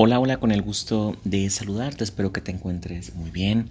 Hola, 0.00 0.20
hola, 0.20 0.36
con 0.36 0.52
el 0.52 0.62
gusto 0.62 1.16
de 1.24 1.50
saludarte, 1.50 2.04
espero 2.04 2.32
que 2.32 2.40
te 2.40 2.52
encuentres 2.52 3.16
muy 3.16 3.30
bien. 3.30 3.68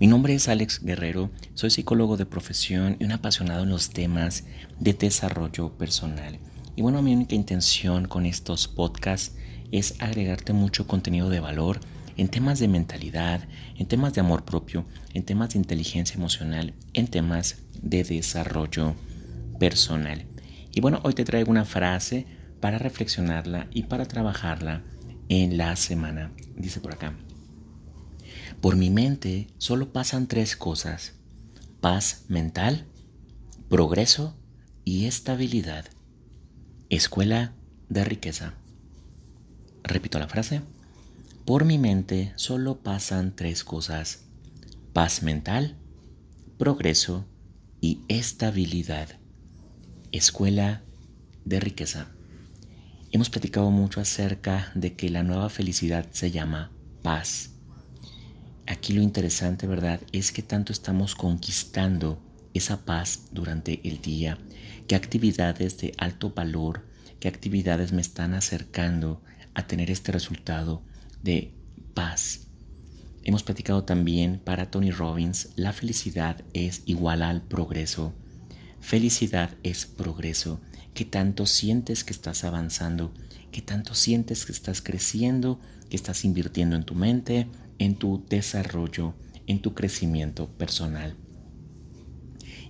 Mi 0.00 0.08
nombre 0.08 0.34
es 0.34 0.48
Alex 0.48 0.82
Guerrero, 0.82 1.30
soy 1.54 1.70
psicólogo 1.70 2.16
de 2.16 2.26
profesión 2.26 2.96
y 2.98 3.04
un 3.04 3.12
apasionado 3.12 3.62
en 3.62 3.68
los 3.68 3.90
temas 3.90 4.42
de 4.80 4.92
desarrollo 4.92 5.70
personal. 5.78 6.40
Y 6.74 6.82
bueno, 6.82 7.00
mi 7.00 7.14
única 7.14 7.36
intención 7.36 8.08
con 8.08 8.26
estos 8.26 8.66
podcasts 8.66 9.36
es 9.70 9.94
agregarte 10.00 10.52
mucho 10.52 10.88
contenido 10.88 11.30
de 11.30 11.38
valor 11.38 11.78
en 12.16 12.26
temas 12.26 12.58
de 12.58 12.66
mentalidad, 12.66 13.46
en 13.76 13.86
temas 13.86 14.14
de 14.14 14.20
amor 14.20 14.44
propio, 14.44 14.84
en 15.14 15.22
temas 15.22 15.50
de 15.50 15.60
inteligencia 15.60 16.16
emocional, 16.16 16.74
en 16.92 17.06
temas 17.06 17.58
de 17.80 18.02
desarrollo 18.02 18.96
personal. 19.60 20.26
Y 20.74 20.80
bueno, 20.80 20.98
hoy 21.04 21.14
te 21.14 21.24
traigo 21.24 21.52
una 21.52 21.64
frase 21.64 22.26
para 22.58 22.78
reflexionarla 22.78 23.68
y 23.70 23.84
para 23.84 24.06
trabajarla 24.06 24.82
en 25.28 25.56
la 25.56 25.76
semana. 25.76 26.32
Dice 26.56 26.80
por 26.80 26.92
acá. 26.92 27.14
Por 28.60 28.76
mi 28.76 28.90
mente 28.90 29.48
solo 29.58 29.92
pasan 29.92 30.26
tres 30.26 30.56
cosas. 30.56 31.14
Paz 31.80 32.24
mental, 32.28 32.86
progreso 33.68 34.36
y 34.84 35.06
estabilidad. 35.06 35.84
Escuela 36.88 37.52
de 37.88 38.04
riqueza. 38.04 38.54
Repito 39.84 40.18
la 40.18 40.28
frase. 40.28 40.62
Por 41.44 41.64
mi 41.64 41.78
mente 41.78 42.32
solo 42.36 42.78
pasan 42.82 43.34
tres 43.34 43.64
cosas. 43.64 44.24
Paz 44.92 45.22
mental, 45.22 45.76
progreso 46.58 47.24
y 47.80 48.00
estabilidad. 48.08 49.08
Escuela 50.10 50.82
de 51.44 51.60
riqueza. 51.60 52.17
Hemos 53.10 53.30
platicado 53.30 53.70
mucho 53.70 54.02
acerca 54.02 54.70
de 54.74 54.94
que 54.94 55.08
la 55.08 55.22
nueva 55.22 55.48
felicidad 55.48 56.06
se 56.10 56.30
llama 56.30 56.70
paz. 57.02 57.52
Aquí 58.66 58.92
lo 58.92 59.00
interesante, 59.00 59.66
¿verdad?, 59.66 60.00
es 60.12 60.30
que 60.30 60.42
tanto 60.42 60.72
estamos 60.72 61.14
conquistando 61.14 62.22
esa 62.52 62.84
paz 62.84 63.28
durante 63.32 63.80
el 63.88 64.02
día, 64.02 64.36
qué 64.86 64.94
actividades 64.94 65.78
de 65.78 65.94
alto 65.96 66.32
valor, 66.34 66.84
qué 67.18 67.28
actividades 67.28 67.92
me 67.92 68.02
están 68.02 68.34
acercando 68.34 69.22
a 69.54 69.66
tener 69.66 69.90
este 69.90 70.12
resultado 70.12 70.82
de 71.22 71.54
paz. 71.94 72.48
Hemos 73.22 73.42
platicado 73.42 73.84
también 73.84 74.38
para 74.38 74.70
Tony 74.70 74.90
Robbins, 74.90 75.48
la 75.56 75.72
felicidad 75.72 76.44
es 76.52 76.82
igual 76.84 77.22
al 77.22 77.40
progreso. 77.40 78.12
Felicidad 78.80 79.56
es 79.62 79.86
progreso 79.86 80.60
qué 80.94 81.04
tanto 81.04 81.46
sientes 81.46 82.04
que 82.04 82.12
estás 82.12 82.44
avanzando, 82.44 83.12
qué 83.52 83.62
tanto 83.62 83.94
sientes 83.94 84.46
que 84.46 84.52
estás 84.52 84.82
creciendo, 84.82 85.60
que 85.90 85.96
estás 85.96 86.24
invirtiendo 86.24 86.76
en 86.76 86.84
tu 86.84 86.94
mente, 86.94 87.48
en 87.78 87.96
tu 87.96 88.24
desarrollo, 88.28 89.14
en 89.46 89.60
tu 89.60 89.74
crecimiento 89.74 90.48
personal. 90.48 91.16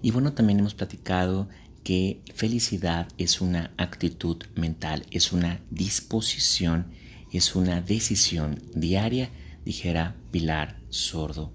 Y 0.02 0.10
bueno, 0.10 0.32
también 0.32 0.60
hemos 0.60 0.74
platicado 0.74 1.48
que 1.82 2.22
felicidad 2.34 3.08
es 3.18 3.40
una 3.40 3.72
actitud 3.76 4.42
mental, 4.54 5.06
es 5.10 5.32
una 5.32 5.60
disposición, 5.70 6.92
es 7.32 7.56
una 7.56 7.80
decisión 7.80 8.62
diaria, 8.74 9.30
dijera 9.64 10.16
Pilar 10.30 10.80
Sordo. 10.90 11.52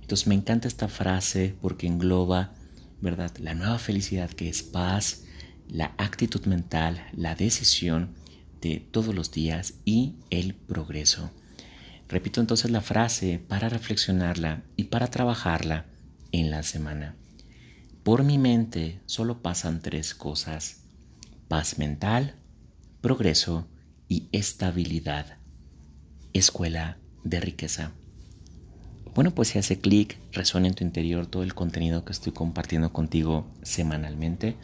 Entonces 0.00 0.26
me 0.26 0.34
encanta 0.34 0.68
esta 0.68 0.88
frase 0.88 1.54
porque 1.60 1.86
engloba, 1.86 2.54
¿verdad? 3.02 3.32
La 3.38 3.54
nueva 3.54 3.78
felicidad 3.78 4.30
que 4.30 4.48
es 4.48 4.62
paz, 4.62 5.24
la 5.68 5.94
actitud 5.98 6.46
mental, 6.46 7.04
la 7.12 7.34
decisión 7.34 8.14
de 8.60 8.78
todos 8.78 9.14
los 9.14 9.32
días 9.32 9.74
y 9.84 10.14
el 10.30 10.54
progreso. 10.54 11.30
Repito 12.08 12.40
entonces 12.40 12.70
la 12.70 12.80
frase 12.80 13.38
para 13.46 13.68
reflexionarla 13.68 14.62
y 14.76 14.84
para 14.84 15.08
trabajarla 15.08 15.86
en 16.30 16.50
la 16.50 16.62
semana. 16.62 17.16
Por 18.04 18.22
mi 18.22 18.38
mente 18.38 19.00
solo 19.06 19.42
pasan 19.42 19.80
tres 19.80 20.14
cosas. 20.14 20.84
Paz 21.48 21.78
mental, 21.78 22.36
progreso 23.00 23.68
y 24.08 24.28
estabilidad. 24.32 25.38
Escuela 26.32 26.98
de 27.24 27.40
riqueza. 27.40 27.92
Bueno, 29.14 29.30
pues 29.32 29.48
si 29.48 29.58
hace 29.58 29.78
clic, 29.78 30.18
resuena 30.32 30.68
en 30.68 30.74
tu 30.74 30.84
interior 30.84 31.26
todo 31.26 31.42
el 31.42 31.54
contenido 31.54 32.04
que 32.04 32.12
estoy 32.12 32.32
compartiendo 32.32 32.92
contigo 32.92 33.46
semanalmente 33.62 34.56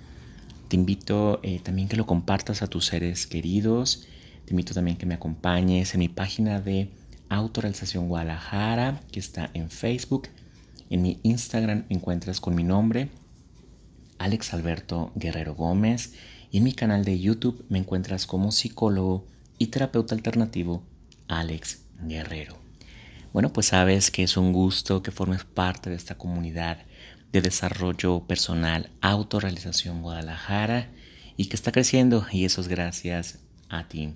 te 0.69 0.77
invito 0.77 1.41
eh, 1.43 1.61
también 1.61 1.89
que 1.89 1.97
lo 1.97 2.07
compartas 2.07 2.61
a 2.63 2.67
tus 2.67 2.87
seres 2.87 3.27
queridos. 3.27 4.07
Te 4.45 4.53
invito 4.53 4.75
también 4.75 4.99
que 4.99 5.07
me 5.07 5.15
acompañes 5.15 5.95
en 5.95 6.01
mi 6.01 6.09
página 6.09 6.61
de 6.61 6.91
Autoralización 7.31 8.09
Guadalajara, 8.09 9.01
que 9.11 9.19
está 9.19 9.51
en 9.55 9.71
Facebook. 9.71 10.29
En 10.91 11.03
mi 11.03 11.21
Instagram 11.23 11.85
me 11.89 11.97
encuentras 11.97 12.41
con 12.41 12.55
mi 12.55 12.65
nombre, 12.65 13.09
Alex 14.19 14.53
Alberto 14.53 15.11
Guerrero 15.15 15.55
Gómez. 15.55 16.13
Y 16.51 16.59
en 16.59 16.65
mi 16.65 16.73
canal 16.73 17.05
de 17.05 17.19
YouTube 17.19 17.65
me 17.71 17.79
encuentras 17.79 18.27
como 18.27 18.53
psicólogo 18.53 19.27
y 19.59 19.69
terapeuta 19.69 20.15
alternativo, 20.15 20.83
Alex 21.29 21.81
Guerrero. 22.03 22.68
Bueno, 23.33 23.53
pues 23.53 23.67
sabes 23.67 24.11
que 24.11 24.23
es 24.23 24.37
un 24.37 24.53
gusto 24.53 25.03
que 25.03 25.11
formes 25.11 25.45
parte 25.45 25.91
de 25.91 25.97
esta 25.97 26.17
comunidad 26.17 26.79
de 27.33 27.43
desarrollo 27.43 28.27
personal, 28.27 28.91
autorrealización 29.01 30.03
Guadalajara 30.03 30.91
y 31.37 31.47
que 31.47 31.57
está 31.57 31.73
creciendo 31.73 32.27
y 32.33 32.45
eso 32.45 32.61
es 32.61 32.69
gracias 32.69 33.41
a 33.69 33.87
ti. 33.87 34.15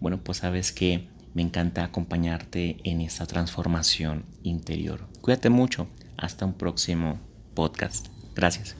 Bueno, 0.00 0.22
pues 0.22 0.38
sabes 0.38 0.72
que 0.72 1.08
me 1.34 1.42
encanta 1.42 1.84
acompañarte 1.84 2.76
en 2.84 3.00
esta 3.00 3.26
transformación 3.26 4.26
interior. 4.42 5.08
Cuídate 5.20 5.48
mucho. 5.48 5.88
Hasta 6.16 6.44
un 6.44 6.54
próximo 6.54 7.18
podcast. 7.54 8.08
Gracias. 8.34 8.76